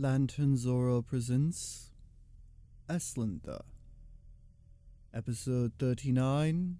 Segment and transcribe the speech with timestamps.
[0.00, 1.90] Lantern Zora presents
[2.88, 3.62] Aslintha.
[5.12, 6.78] Episode 39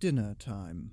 [0.00, 0.92] Dinner Time.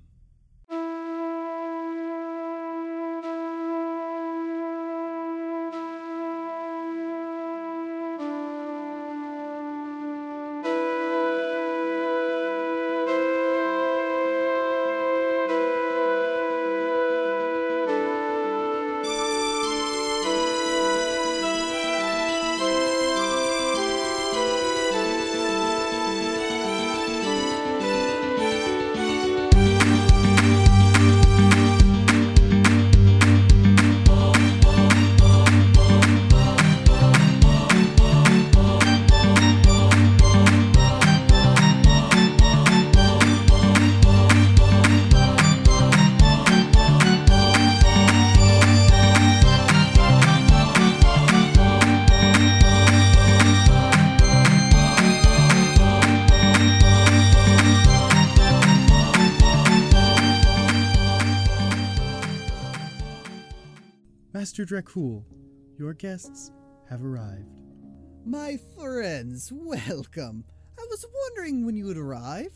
[64.52, 65.24] Master Dracul,
[65.78, 66.52] your guests
[66.90, 67.62] have arrived.
[68.26, 70.44] My friends, welcome.
[70.78, 72.52] I was wondering when you would arrive.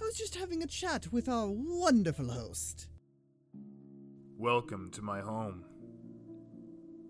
[0.00, 2.88] I was just having a chat with our wonderful host.
[4.38, 5.64] Welcome to my home.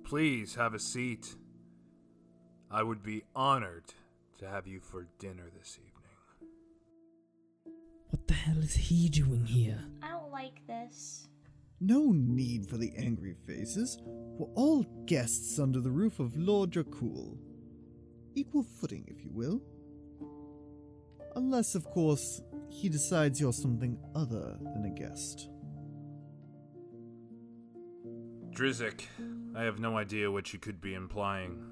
[0.05, 1.35] Please have a seat.
[2.71, 3.95] I would be honored
[4.37, 6.51] to have you for dinner this evening.
[8.11, 9.83] What the hell is he doing here?
[10.03, 11.30] I don't like this.
[11.81, 13.99] No need for the angry faces.
[14.05, 17.39] We're all guests under the roof of Lord Dracul.
[18.35, 19.63] Equal footing, if you will.
[21.37, 25.49] Unless, of course, he decides you're something other than a guest.
[28.51, 29.07] Drizik,
[29.57, 31.63] I have no idea what you could be implying.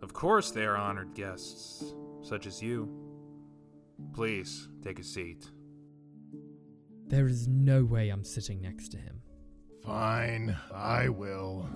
[0.00, 2.88] Of course, they are honored guests, such as you.
[4.14, 5.50] Please, take a seat.
[7.08, 9.22] There is no way I'm sitting next to him.
[9.82, 11.66] Fine, I will.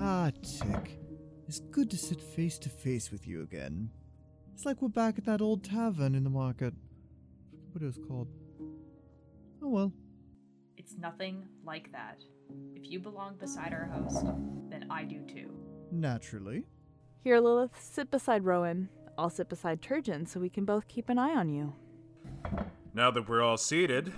[0.00, 0.98] Ah, Tik.
[1.46, 3.90] It's good to sit face to face with you again.
[4.54, 6.72] It's like we're back at that old tavern in the market.
[7.72, 8.28] What it was called.
[9.62, 9.92] Oh well.
[10.78, 12.22] It's nothing like that.
[12.74, 14.24] If you belong beside our host,
[14.70, 15.50] then I do too.
[15.90, 16.64] Naturally.
[17.22, 18.88] Here, Lilith, sit beside Rowen.
[19.18, 21.74] I'll sit beside Terjan so we can both keep an eye on you.
[22.94, 24.12] Now that we're all seated,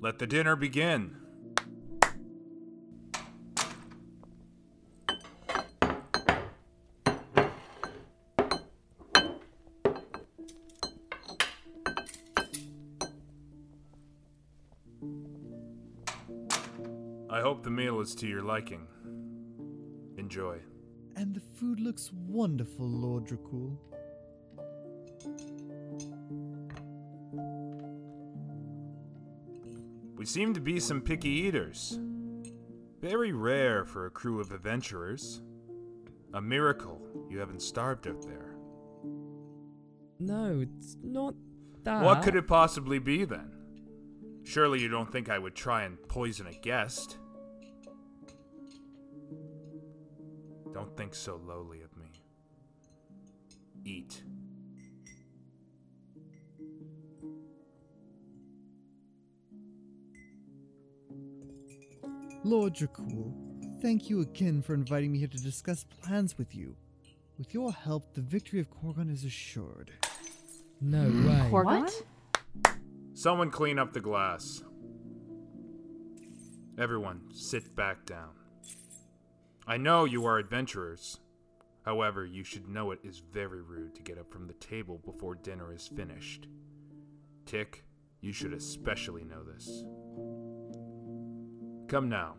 [0.00, 1.16] let the dinner begin.
[17.30, 18.86] I hope the meal is to your liking.
[20.16, 20.58] Enjoy.
[21.16, 23.76] And the food looks wonderful, Lord Dracul.
[30.24, 32.00] We seem to be some picky eaters.
[32.98, 35.42] Very rare for a crew of adventurers.
[36.32, 38.56] A miracle you haven't starved out there.
[40.18, 41.34] No, it's not
[41.82, 42.02] that.
[42.02, 43.52] What could it possibly be then?
[44.44, 47.18] Surely you don't think I would try and poison a guest?
[50.72, 52.12] Don't think so lowly of me.
[53.84, 54.22] Eat.
[62.44, 63.32] Lord Dracul,
[63.80, 66.76] thank you again for inviting me here to discuss plans with you.
[67.38, 69.90] With your help, the victory of Korgon is assured.
[70.78, 71.26] No hmm.
[71.26, 71.50] way.
[71.50, 71.90] Korgon?
[73.14, 74.62] Someone clean up the glass.
[76.78, 78.32] Everyone, sit back down.
[79.66, 81.20] I know you are adventurers.
[81.86, 85.34] However, you should know it is very rude to get up from the table before
[85.34, 86.46] dinner is finished.
[87.46, 87.84] Tik,
[88.20, 89.84] you should especially know this.
[91.88, 92.36] Come now.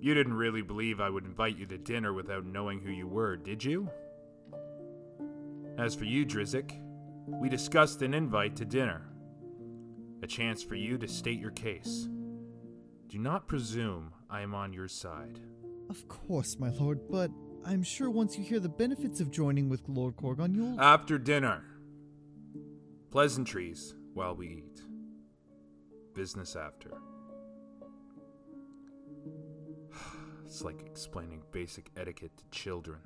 [0.00, 3.36] You didn't really believe I would invite you to dinner without knowing who you were,
[3.36, 3.90] did you?
[5.76, 6.80] As for you, Drizik,
[7.26, 9.06] we discussed an invite to dinner.
[10.22, 12.08] A chance for you to state your case.
[13.08, 15.40] Do not presume I am on your side.
[15.90, 17.30] Of course, my lord, but
[17.66, 20.80] I'm sure once you hear the benefits of joining with Lord Korgon, you'll.
[20.80, 21.62] After dinner.
[23.10, 24.82] Pleasantries while we eat.
[26.14, 26.90] Business after.
[30.44, 32.98] It's like explaining basic etiquette to children.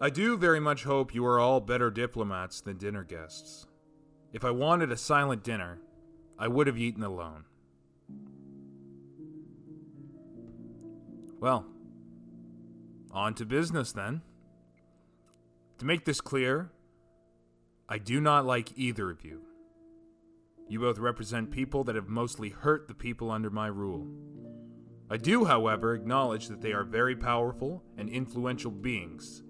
[0.00, 3.66] I do very much hope you are all better diplomats than dinner guests.
[4.32, 5.80] If I wanted a silent dinner,
[6.38, 7.44] I would have eaten alone.
[11.40, 11.66] Well,
[13.18, 14.22] on to business then.
[15.78, 16.70] To make this clear,
[17.88, 19.42] I do not like either of you.
[20.68, 24.06] You both represent people that have mostly hurt the people under my rule.
[25.10, 29.42] I do, however, acknowledge that they are very powerful and influential beings.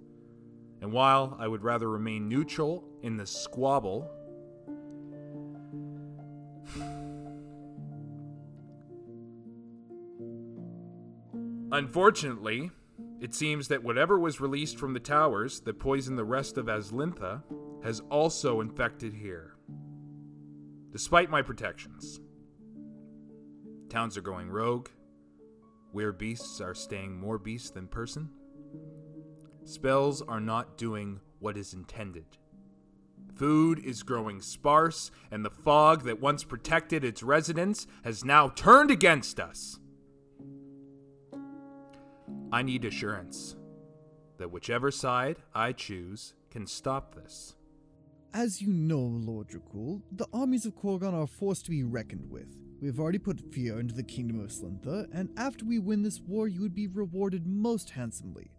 [0.80, 4.10] And while I would rather remain neutral in this squabble,
[11.70, 12.70] unfortunately,
[13.20, 17.42] it seems that whatever was released from the towers that poisoned the rest of Aslintha
[17.82, 19.54] has also infected here.
[20.90, 22.20] Despite my protections,
[23.88, 24.88] towns are going rogue,
[25.92, 28.30] weird beasts are staying more beast than person,
[29.64, 32.24] spells are not doing what is intended.
[33.34, 38.90] Food is growing sparse, and the fog that once protected its residents has now turned
[38.90, 39.78] against us.
[42.50, 43.56] I need assurance
[44.38, 47.56] that whichever side I choose can stop this.
[48.32, 52.30] As you know, Lord Dracul, the armies of Korgon are a force to be reckoned
[52.30, 52.56] with.
[52.80, 56.20] We have already put fear into the kingdom of Slintha, and after we win this
[56.20, 58.50] war, you would be rewarded most handsomely.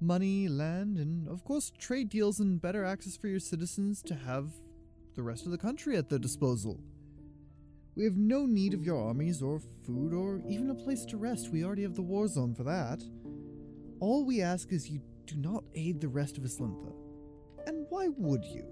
[0.00, 4.50] Money, land, and of course, trade deals and better access for your citizens to have
[5.14, 6.80] the rest of the country at their disposal.
[7.94, 11.50] We have no need of your armies or food or even a place to rest.
[11.50, 13.02] We already have the war zone for that.
[14.00, 16.92] All we ask is you do not aid the rest of Aslintha.
[17.66, 18.66] And why would you?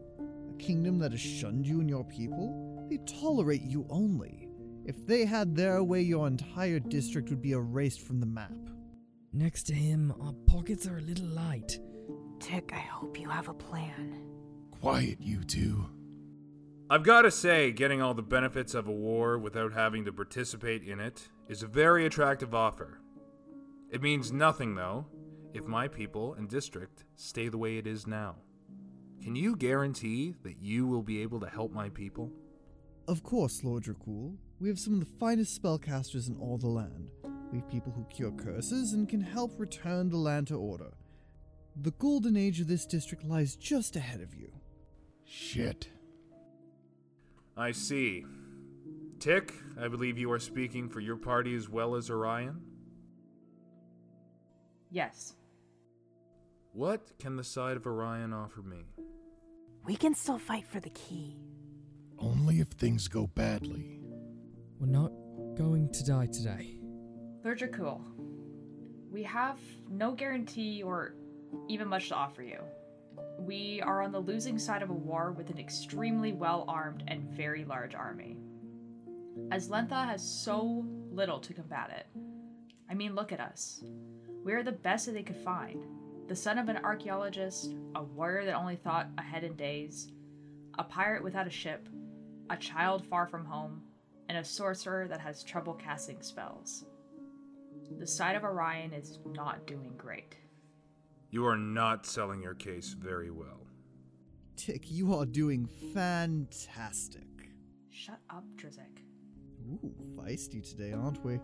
[0.50, 2.86] A kingdom that has shunned you and your people?
[2.88, 4.48] They tolerate you only.
[4.84, 8.52] If they had their way, your entire district would be erased from the map.
[9.32, 11.78] Next to him, our pockets are a little light.
[12.38, 14.20] Tik, I hope you have a plan.
[14.80, 15.86] Quiet, you two.
[16.90, 20.82] I've got to say, getting all the benefits of a war without having to participate
[20.82, 23.00] in it is a very attractive offer.
[23.94, 25.06] It means nothing, though,
[25.52, 28.34] if my people and district stay the way it is now.
[29.22, 32.32] Can you guarantee that you will be able to help my people?
[33.06, 34.36] Of course, Lord Dracul.
[34.58, 37.08] We have some of the finest spellcasters in all the land.
[37.52, 40.90] We have people who cure curses and can help return the land to order.
[41.76, 44.50] The golden age of this district lies just ahead of you.
[45.24, 45.88] Shit.
[47.56, 48.24] I see.
[49.20, 52.60] Tik, I believe you are speaking for your party as well as Orion?
[54.94, 55.34] Yes.
[56.72, 58.84] What can the side of Orion offer me?
[59.84, 61.36] We can still fight for the key.
[62.16, 63.98] Only if things go badly.
[64.78, 65.10] We're not
[65.56, 66.78] going to die today.
[67.42, 68.02] Lord Dracul,
[69.10, 69.58] we have
[69.90, 71.16] no guarantee or
[71.68, 72.60] even much to offer you.
[73.40, 77.28] We are on the losing side of a war with an extremely well armed and
[77.30, 78.36] very large army.
[79.48, 82.06] Aslintha has so little to combat it.
[82.88, 83.82] I mean, look at us.
[84.44, 85.82] We are the best that they could find.
[86.28, 90.12] The son of an archaeologist, a warrior that only thought ahead in days,
[90.78, 91.88] a pirate without a ship,
[92.50, 93.80] a child far from home,
[94.28, 96.84] and a sorcerer that has trouble casting spells.
[97.98, 100.36] The side of Orion is not doing great.
[101.30, 103.66] You are not selling your case very well.
[104.56, 107.22] Tik, you are doing fantastic.
[107.90, 109.02] Shut up, Drizik.
[109.70, 111.40] Ooh, feisty today, aren't we?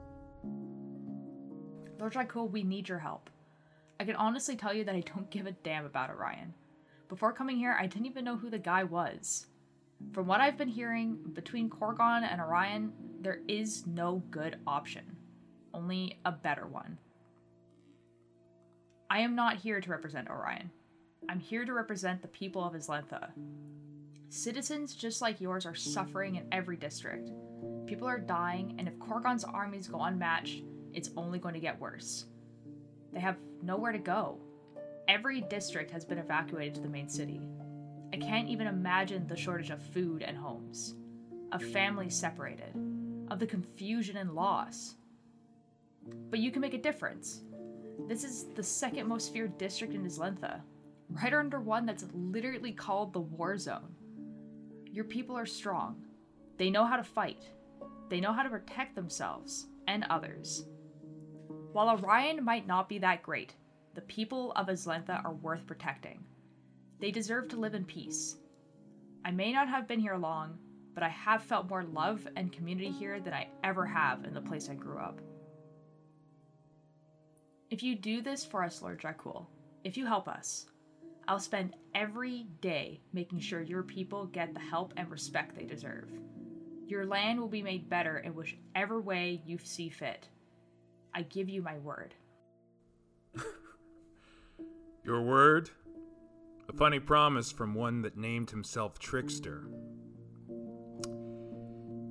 [2.01, 3.29] Lord Dracul, we need your help.
[4.01, 6.55] I can honestly tell you that I don't give a damn about Orion.
[7.09, 9.47] Before coming here, I didn't even know who the guy was.
[10.13, 15.05] From what I've been hearing, between Korgon and Orion, there is no good option,
[15.75, 16.97] only a better one.
[19.11, 20.71] I am not here to represent Orion.
[21.29, 23.29] I'm here to represent the people of Aslintha.
[24.31, 27.31] Citizens just like yours are suffering in every district.
[27.87, 30.63] People are dying, and if Korgon's armies go unmatched,
[30.95, 32.27] it's only going to get worse.
[33.13, 34.39] They have nowhere to go.
[35.09, 37.41] Every district has been evacuated to the main city.
[38.13, 40.95] I can't even imagine the shortage of food and homes,
[41.53, 42.75] of families separated,
[43.31, 44.97] of the confusion and loss.
[46.31, 47.43] But you can make a difference.
[48.09, 50.61] This is the second most feared district in Aslintha,
[51.11, 53.95] right under one that's literally called the War Zone.
[54.87, 56.03] Your people are strong.
[56.57, 57.45] They know how to fight.
[58.09, 60.65] They know how to protect themselves and others.
[61.73, 63.55] While Orion might not be that great,
[63.95, 66.25] the people of Aslintha are worth protecting.
[66.99, 68.37] They deserve to live in peace.
[69.25, 70.59] I may not have been here long,
[70.95, 74.41] but I have felt more love and community here than I ever have in the
[74.41, 75.21] place I grew up.
[77.71, 79.47] If you do this for us, Lord Dracul,
[79.85, 80.67] if you help us,
[81.29, 86.11] I'll spend every day making sure your people get the help and respect they deserve.
[86.89, 90.29] Your land will be made better in whichever way you see fit.
[91.15, 92.15] I give you my word.
[95.05, 95.71] Your word?
[96.69, 99.67] A funny promise from one that named himself Trickster.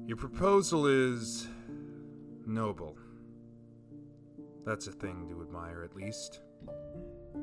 [0.06, 1.48] Your proposal is
[2.46, 2.98] noble.
[4.66, 6.42] That's a thing to admire, at least.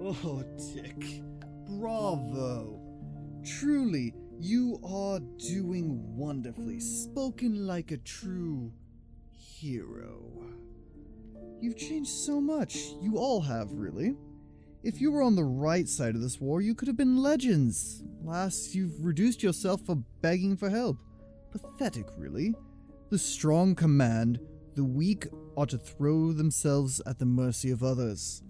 [0.00, 0.44] Oh,
[0.74, 1.22] Tik.
[1.66, 2.80] Bravo.
[3.44, 6.80] Truly, you are doing wonderfully.
[6.80, 8.72] Spoken like a true
[9.30, 10.20] hero.
[11.60, 12.76] You've changed so much.
[13.00, 14.14] You all have, really.
[14.82, 18.04] If you were on the right side of this war, you could have been legends.
[18.22, 20.98] Last, you've reduced yourself for begging for help.
[21.50, 22.54] Pathetic, really.
[23.10, 24.38] The strong command,
[24.74, 28.42] the weak ought to throw themselves at the mercy of others.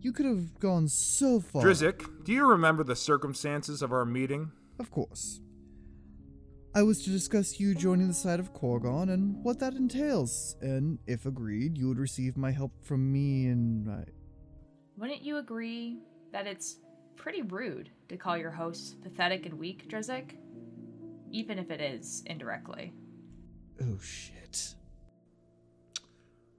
[0.00, 1.62] You could have gone so far.
[1.62, 4.52] Drizik, do you remember the circumstances of our meeting?
[4.78, 5.40] Of course.
[6.78, 11.00] I was to discuss you joining the side of Korgon and what that entails, and
[11.08, 14.04] if agreed, you would receive my help from me and I.
[14.96, 15.98] Wouldn't you agree
[16.30, 16.76] that it's
[17.16, 20.36] pretty rude to call your hosts pathetic and weak, Drizik?
[21.32, 22.92] Even if it is indirectly.
[23.82, 24.76] Oh shit.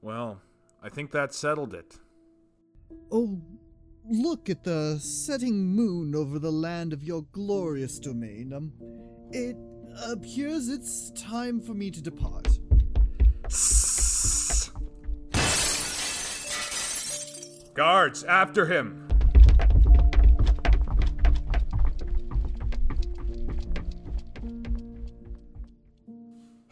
[0.01, 0.41] Well,
[0.83, 1.97] I think that settled it.
[3.09, 3.41] Oh,
[4.03, 8.51] look at the setting moon over the land of your glorious domain.
[8.51, 8.73] Um,
[9.31, 9.55] it
[10.05, 12.47] appears it's time for me to depart.
[17.73, 19.07] Guards, after him!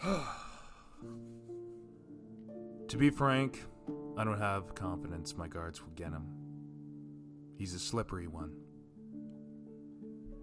[2.88, 3.64] to be frank,
[4.18, 6.26] I don't have confidence my guards will get him.
[7.58, 8.52] He's a slippery one.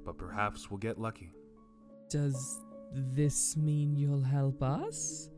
[0.04, 1.32] But perhaps we'll get lucky.
[2.08, 2.63] Does
[2.94, 5.28] this mean you'll help us?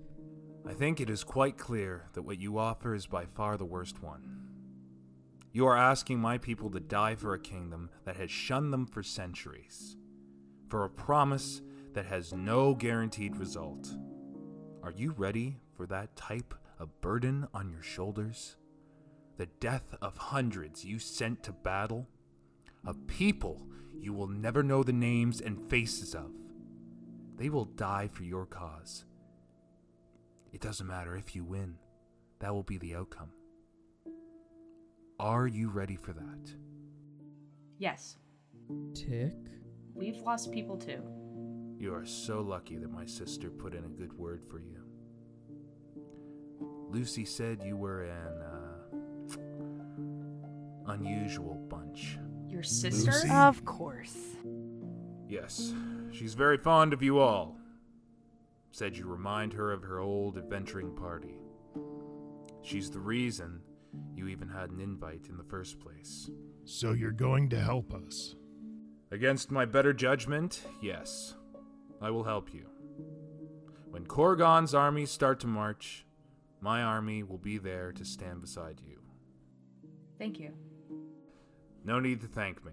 [0.68, 4.02] I think it is quite clear that what you offer is by far the worst
[4.02, 4.36] one.
[5.52, 9.02] You are asking my people to die for a kingdom that has shunned them for
[9.02, 9.96] centuries,
[10.68, 11.62] for a promise
[11.94, 13.88] that has no guaranteed result.
[14.82, 18.56] Are you ready for that type of burden on your shoulders?
[19.38, 22.06] The death of hundreds you sent to battle?
[22.86, 23.66] Of people
[23.98, 26.30] you will never know the names and faces of?
[27.36, 29.04] They will die for your cause.
[30.52, 31.76] It doesn't matter if you win,
[32.38, 33.30] that will be the outcome.
[35.18, 36.54] Are you ready for that?
[37.78, 38.16] Yes,
[38.94, 39.34] Tik?
[39.94, 41.02] we've lost people too.
[41.78, 44.82] You are so lucky that my sister put in a good word for you.
[46.88, 48.52] Lucy said you were an, uh,
[50.92, 52.18] unusual bunch.
[52.48, 53.10] Your sister?
[53.10, 53.28] Lucy?
[53.30, 54.16] Of course.
[55.28, 55.72] Yes,
[56.12, 57.56] she's very fond of you all.
[58.70, 61.38] Said you remind her of her old adventuring party.
[62.62, 63.60] She's the reason
[64.14, 66.30] you even had an invite in the first place.
[66.64, 68.34] So you're going to help us.
[69.10, 71.34] Against my better judgment, yes,
[72.00, 72.66] I will help you.
[73.90, 76.04] When Korgon's armies start to march,
[76.60, 79.00] my army will be there to stand beside you.
[80.18, 80.52] Thank you.
[81.84, 82.72] No need to thank me.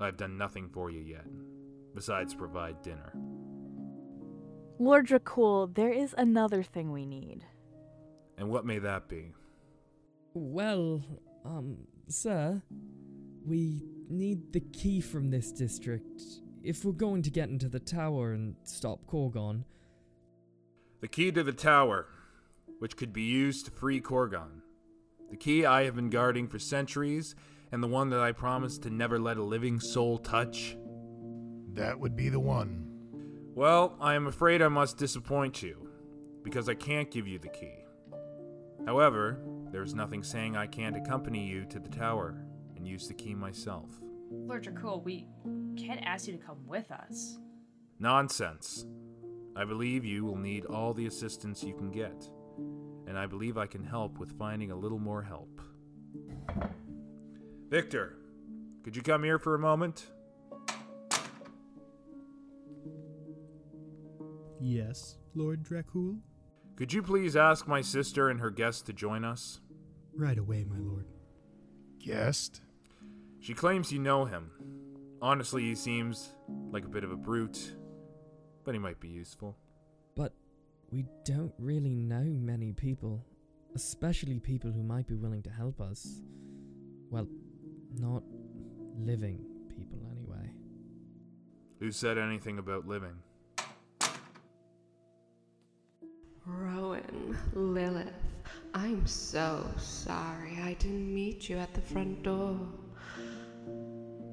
[0.00, 1.26] I've done nothing for you yet,
[1.96, 3.12] besides provide dinner.
[4.78, 7.44] Lord Dracul, there is another thing we need.
[8.38, 9.32] And what may that be?
[10.34, 11.02] Well,
[11.44, 12.62] um, sir,
[13.44, 16.22] we need the key from this district
[16.62, 19.64] if we're going to get into the tower and stop Korgon.
[21.00, 22.06] The key to the tower,
[22.78, 24.60] which could be used to free Korgon.
[25.30, 27.34] The key I have been guarding for centuries,
[27.72, 30.76] and the one that I promised to never let a living soul touch.
[31.76, 32.84] That would be the one.
[33.54, 35.90] Well, I am afraid I must disappoint you,
[36.42, 37.84] because I can't give you the key.
[38.86, 39.38] However,
[39.70, 42.42] there's nothing saying I can't accompany you to the tower
[42.76, 43.90] and use the key myself.
[44.30, 45.26] Lord Dracul, we
[45.76, 47.38] can't ask you to come with us.
[47.98, 48.86] Nonsense.
[49.54, 52.26] I believe you will need all the assistance you can get,
[53.06, 55.60] and I believe I can help with finding a little more help.
[57.68, 58.16] Victor,
[58.82, 60.06] could you come here for a moment?
[64.68, 66.18] Yes, Lord Dracul?
[66.74, 69.60] Could you please ask my sister and her guest to join us?
[70.12, 71.06] Right away, my lord.
[72.04, 72.62] Guest?
[73.38, 74.50] She claims you know him.
[75.22, 76.34] Honestly, he seems
[76.72, 77.76] like a bit of a brute,
[78.64, 79.56] but he might be useful.
[80.16, 80.32] But
[80.90, 83.24] we don't really know many people,
[83.76, 86.22] especially people who might be willing to help us.
[87.08, 87.28] Well,
[88.00, 88.24] not
[88.98, 90.50] living people anyway.
[91.78, 93.14] Who said anything about living?
[97.52, 98.08] Rowen, Lilith,
[98.74, 102.58] I'm so sorry I didn't meet you at the front door.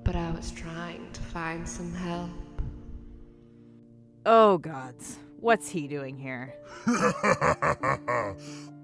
[0.04, 2.30] But I was trying to find some help.
[4.26, 5.18] Oh, gods.
[5.40, 6.54] What's he doing here?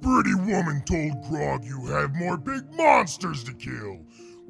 [0.02, 4.00] Pretty woman told Grog you have more big monsters to kill.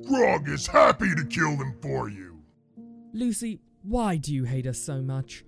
[0.07, 2.41] Grog is happy to kill them for you.
[3.13, 5.43] Lucy, why do you hate us so much?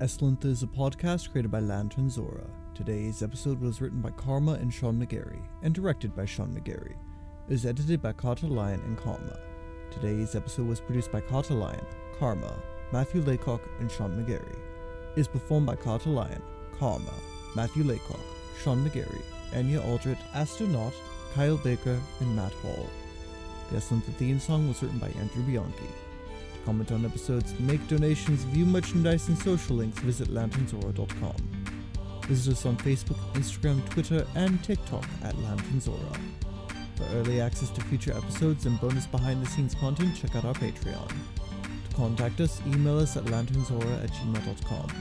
[0.00, 2.46] Aslintha is a podcast created by Lantern Zora.
[2.74, 6.92] Today's episode was written by Karma and Sean McGarry and directed by Sean McGarry.
[7.46, 9.38] It was edited by Carter Lyon and Karma.
[9.90, 11.84] Today's episode was produced by Carter Lyon,
[12.18, 12.50] Karma,
[12.92, 14.56] Matthew Laycock, and Sean McGarry.
[15.16, 16.40] It is performed by Carter Lyon,
[16.78, 17.12] Karma,
[17.54, 18.24] Matthew Laycock,
[18.62, 19.20] Sean McGarry,
[19.54, 20.94] Anya Alldritt, Astronaut,
[21.34, 22.88] Kyle Baker, and Matt Hall.
[23.70, 25.84] The Aslintha theme song was written by Andrew Bianchi.
[26.70, 31.34] Comment on episodes, make donations, view merchandise, and social links, visit lanternzora.com.
[32.28, 36.16] Visit us on Facebook, Instagram, Twitter, and TikTok at lanternzora.
[36.94, 40.54] For early access to future episodes and bonus behind the scenes content, check out our
[40.54, 41.08] Patreon.
[41.08, 44.92] To contact us, email us at lanternzora at gmail.com.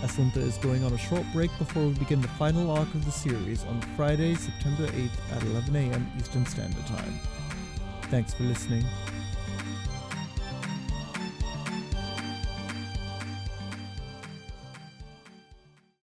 [0.00, 3.12] Aslintha is going on a short break before we begin the final arc of the
[3.12, 6.10] series on Friday, September 8th at 11 a.m.
[6.18, 7.20] Eastern Standard Time.
[8.10, 8.84] Thanks for listening.